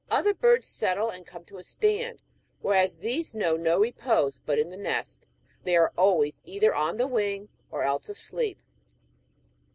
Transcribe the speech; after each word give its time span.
Other 0.09 0.33
birds 0.33 0.65
settle 0.65 1.11
and 1.11 1.27
come 1.27 1.45
to 1.45 1.57
a 1.59 1.63
stand, 1.63 2.23
whereas 2.59 2.97
these 2.97 3.35
know 3.35 3.55
no 3.55 3.77
repose 3.77 4.39
but 4.39 4.57
in 4.57 4.71
the 4.71 4.75
nest; 4.75 5.27
they 5.63 5.75
arc 5.77 5.93
always 5.95 6.41
either 6.43 6.73
on 6.73 6.97
the 6.97 7.05
wing 7.05 7.49
or 7.69 7.83
else 7.83 8.09
asleep. 8.09 8.57